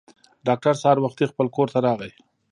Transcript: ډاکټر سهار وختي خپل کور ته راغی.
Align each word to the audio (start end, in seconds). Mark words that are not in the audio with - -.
ډاکټر 0.47 0.73
سهار 0.81 0.97
وختي 1.01 1.25
خپل 1.31 1.47
کور 1.55 1.67
ته 1.73 1.79
راغی. 1.85 2.11